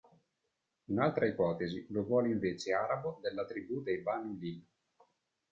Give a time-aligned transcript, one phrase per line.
[0.87, 4.63] Un'altra ipotesi lo vuole invece arabo della tribù dei Banū ʿIjl.